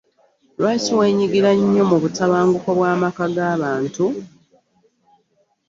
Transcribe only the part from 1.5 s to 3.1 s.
nnyo mu butabanguko bwa